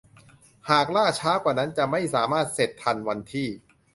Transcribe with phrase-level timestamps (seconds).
[0.69, 3.47] หากล่าช้ากว่านั้นจะไม่สามารถเสร็จทันวันที่